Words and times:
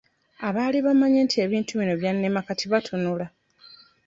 Abaali 0.47 0.77
bamanyi 0.85 1.19
nti 1.25 1.37
ebintu 1.45 1.71
bino 1.79 1.93
byannema 1.99 2.41
kati 2.47 2.65
batunula. 2.71 3.25